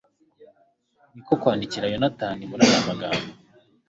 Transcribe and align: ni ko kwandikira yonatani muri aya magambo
ni 1.13 1.21
ko 1.27 1.33
kwandikira 1.41 1.91
yonatani 1.93 2.43
muri 2.51 2.61
aya 2.67 2.87
magambo 2.89 3.27